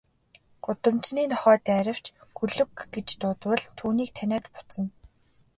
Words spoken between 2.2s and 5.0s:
гөлөг гэж дуудвал түүнийг таниад буцна.